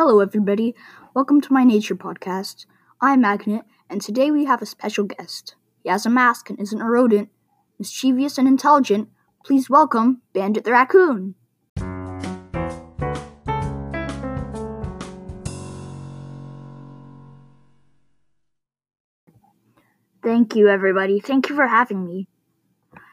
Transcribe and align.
Hello, 0.00 0.20
everybody. 0.20 0.76
Welcome 1.12 1.40
to 1.40 1.52
my 1.52 1.64
nature 1.64 1.96
podcast. 1.96 2.66
I'm 3.00 3.24
Agnut, 3.24 3.64
and 3.90 4.00
today 4.00 4.30
we 4.30 4.44
have 4.44 4.62
a 4.62 4.64
special 4.64 5.02
guest. 5.02 5.56
He 5.82 5.88
has 5.88 6.06
a 6.06 6.08
mask 6.08 6.50
and 6.50 6.60
isn't 6.60 6.80
a 6.80 6.84
rodent. 6.84 7.30
Mischievous 7.80 8.38
and 8.38 8.46
intelligent, 8.46 9.08
please 9.44 9.68
welcome 9.68 10.22
Bandit 10.32 10.62
the 10.62 10.70
Raccoon. 10.70 11.34
Thank 20.22 20.54
you, 20.54 20.68
everybody. 20.68 21.18
Thank 21.18 21.48
you 21.48 21.56
for 21.56 21.66
having 21.66 22.06
me. 22.06 22.28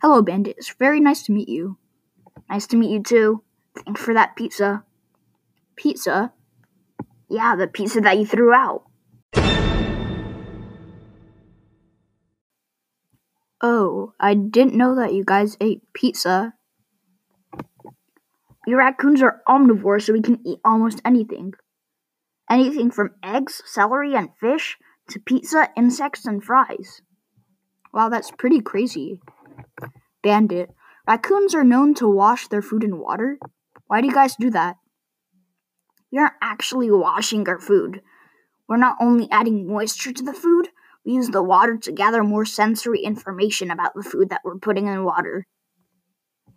Hello, 0.00 0.22
Bandit. 0.22 0.58
It's 0.58 0.72
very 0.74 1.00
nice 1.00 1.24
to 1.24 1.32
meet 1.32 1.48
you. 1.48 1.76
Nice 2.48 2.68
to 2.68 2.76
meet 2.76 2.92
you, 2.92 3.02
too. 3.02 3.42
Thanks 3.84 4.00
for 4.00 4.14
that 4.14 4.36
pizza. 4.36 4.84
Pizza? 5.74 6.32
Yeah, 7.28 7.56
the 7.56 7.66
pizza 7.66 8.00
that 8.00 8.18
you 8.18 8.26
threw 8.26 8.52
out. 8.52 8.84
Oh, 13.60 14.12
I 14.20 14.34
didn't 14.34 14.74
know 14.74 14.94
that 14.94 15.12
you 15.12 15.24
guys 15.24 15.56
ate 15.60 15.82
pizza. 15.92 16.54
Raccoons 18.66 19.22
are 19.22 19.42
omnivores, 19.48 20.02
so 20.02 20.12
we 20.12 20.22
can 20.22 20.40
eat 20.46 20.60
almost 20.64 21.00
anything. 21.04 21.54
Anything 22.50 22.90
from 22.90 23.10
eggs, 23.22 23.62
celery, 23.66 24.14
and 24.14 24.30
fish 24.40 24.76
to 25.08 25.20
pizza, 25.20 25.68
insects, 25.76 26.24
and 26.24 26.42
fries. 26.42 27.02
Wow, 27.92 28.08
that's 28.08 28.30
pretty 28.30 28.60
crazy. 28.60 29.20
Bandit, 30.22 30.70
raccoons 31.06 31.54
are 31.54 31.64
known 31.64 31.94
to 31.94 32.08
wash 32.08 32.48
their 32.48 32.62
food 32.62 32.84
in 32.84 32.98
water. 32.98 33.38
Why 33.86 34.00
do 34.00 34.06
you 34.06 34.14
guys 34.14 34.36
do 34.36 34.50
that? 34.50 34.76
Aren't 36.16 36.32
actually 36.40 36.90
washing 36.90 37.48
our 37.48 37.58
food. 37.58 38.02
We're 38.68 38.76
not 38.76 38.96
only 39.00 39.28
adding 39.30 39.66
moisture 39.66 40.12
to 40.12 40.22
the 40.22 40.32
food, 40.32 40.68
we 41.04 41.12
use 41.12 41.28
the 41.28 41.42
water 41.42 41.76
to 41.76 41.92
gather 41.92 42.22
more 42.22 42.44
sensory 42.44 43.00
information 43.00 43.70
about 43.70 43.94
the 43.94 44.02
food 44.02 44.30
that 44.30 44.42
we're 44.44 44.58
putting 44.58 44.86
in 44.86 45.04
water. 45.04 45.46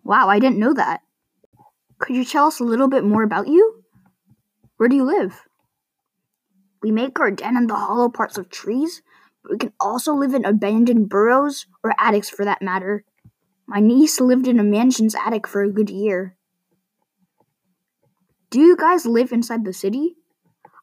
Wow, 0.04 0.30
I 0.30 0.40
didn't 0.40 0.60
know 0.60 0.74
that. 0.74 1.02
Could 2.00 2.16
you 2.16 2.26
tell 2.26 2.48
us 2.48 2.60
a 2.60 2.66
little 2.66 2.88
bit 2.88 3.04
more 3.04 3.24
about 3.24 3.48
you? 3.48 3.84
Where 4.78 4.90
do 4.90 4.96
you 4.96 5.04
live? 5.04 5.42
We 6.82 6.92
make 6.92 7.20
our 7.20 7.30
den 7.30 7.56
in 7.56 7.68
the 7.68 7.76
hollow 7.76 8.10
parts 8.10 8.38
of 8.38 8.50
trees, 8.50 9.04
but 9.44 9.52
we 9.52 9.58
can 9.58 9.74
also 9.80 10.14
live 10.14 10.34
in 10.34 10.44
abandoned 10.44 11.10
burrows 11.10 11.68
or 11.84 11.94
attics 12.00 12.30
for 12.30 12.44
that 12.44 12.62
matter. 12.62 13.04
My 13.68 13.80
niece 13.80 14.20
lived 14.20 14.48
in 14.48 14.60
a 14.60 14.64
mansion's 14.64 15.16
attic 15.16 15.48
for 15.48 15.62
a 15.62 15.72
good 15.72 15.90
year. 15.90 16.36
Do 18.52 18.60
you 18.60 18.76
guys 18.76 19.06
live 19.06 19.32
inside 19.32 19.64
the 19.64 19.72
city? 19.72 20.18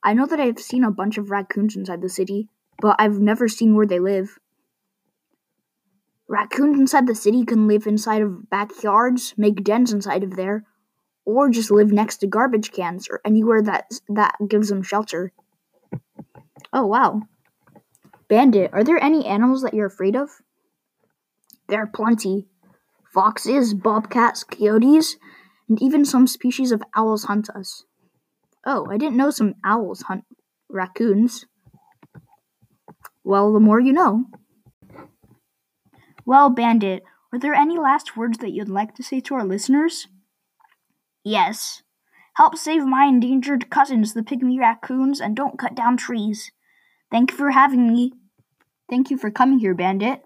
I 0.02 0.14
know 0.14 0.24
that 0.24 0.40
I've 0.40 0.58
seen 0.58 0.84
a 0.84 0.90
bunch 0.90 1.18
of 1.18 1.30
raccoons 1.30 1.76
inside 1.76 2.00
the 2.00 2.08
city, 2.08 2.48
but 2.80 2.96
I've 2.98 3.20
never 3.20 3.46
seen 3.46 3.74
where 3.74 3.86
they 3.86 3.98
live. 4.00 4.38
Raccoons 6.26 6.80
inside 6.80 7.06
the 7.06 7.14
city 7.14 7.44
can 7.44 7.68
live 7.68 7.86
inside 7.86 8.22
of 8.22 8.48
backyards, 8.48 9.34
make 9.36 9.62
dens 9.62 9.92
inside 9.92 10.24
of 10.24 10.34
there, 10.34 10.64
or 11.26 11.50
just 11.50 11.70
live 11.70 11.92
next 11.92 12.18
to 12.18 12.26
garbage 12.26 12.72
cans 12.72 13.06
or 13.10 13.20
anywhere 13.22 13.60
that 13.60 14.00
that 14.08 14.36
gives 14.48 14.70
them 14.70 14.82
shelter. 14.82 15.32
Oh 16.72 16.86
wow. 16.86 17.20
Bandit, 18.28 18.70
are 18.72 18.84
there 18.84 19.02
any 19.02 19.26
animals 19.26 19.60
that 19.60 19.74
you're 19.74 19.86
afraid 19.86 20.16
of? 20.16 20.30
There 21.68 21.82
are 21.82 21.86
plenty. 21.86 22.48
Foxes, 23.12 23.74
bobcats, 23.74 24.42
coyotes, 24.42 25.16
and 25.68 25.80
even 25.82 26.04
some 26.04 26.26
species 26.26 26.72
of 26.72 26.82
owls 26.96 27.24
hunt 27.24 27.48
us. 27.50 27.84
Oh, 28.64 28.86
I 28.90 28.96
didn't 28.96 29.16
know 29.16 29.30
some 29.30 29.54
owls 29.64 30.02
hunt 30.02 30.24
raccoons. 30.68 31.46
Well, 33.24 33.52
the 33.52 33.60
more 33.60 33.80
you 33.80 33.92
know. 33.92 34.24
Well, 36.24 36.50
Bandit, 36.50 37.02
are 37.32 37.38
there 37.38 37.54
any 37.54 37.78
last 37.78 38.16
words 38.16 38.38
that 38.38 38.52
you'd 38.52 38.68
like 38.68 38.94
to 38.94 39.02
say 39.02 39.20
to 39.20 39.34
our 39.34 39.44
listeners? 39.44 40.08
Yes. 41.24 41.82
Help 42.34 42.56
save 42.56 42.84
my 42.84 43.04
endangered 43.04 43.70
cousins, 43.70 44.14
the 44.14 44.22
pygmy 44.22 44.58
raccoons, 44.58 45.20
and 45.20 45.34
don't 45.34 45.58
cut 45.58 45.74
down 45.74 45.96
trees. 45.96 46.50
Thank 47.10 47.32
you 47.32 47.36
for 47.36 47.50
having 47.50 47.92
me. 47.92 48.12
Thank 48.88 49.10
you 49.10 49.18
for 49.18 49.30
coming 49.30 49.58
here, 49.58 49.74
Bandit. 49.74 50.22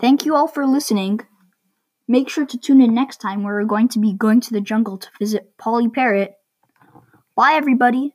Thank 0.00 0.24
you 0.24 0.34
all 0.34 0.48
for 0.48 0.66
listening. 0.66 1.20
Make 2.06 2.28
sure 2.28 2.46
to 2.46 2.58
tune 2.58 2.80
in 2.80 2.94
next 2.94 3.20
time 3.20 3.42
where 3.42 3.54
we're 3.54 3.64
going 3.64 3.88
to 3.88 3.98
be 3.98 4.12
going 4.12 4.40
to 4.42 4.52
the 4.52 4.60
jungle 4.60 4.96
to 4.98 5.08
visit 5.18 5.56
Polly 5.58 5.88
Parrot. 5.88 6.34
Bye, 7.36 7.52
everybody. 7.54 8.14